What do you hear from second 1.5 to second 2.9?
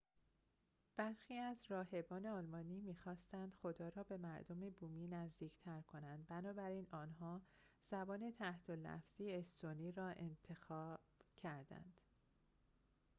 راهبان آلمانی